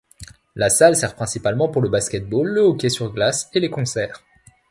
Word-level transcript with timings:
La 0.55 0.71
salle 0.71 0.95
sert 0.95 1.13
principalement 1.13 1.69
pour 1.69 1.83
le 1.83 1.89
basket-ball, 1.89 2.47
le 2.47 2.61
hockey 2.61 2.89
sur 2.89 3.13
glace 3.13 3.51
et 3.53 3.59
les 3.59 3.69
concerts. 3.69 4.23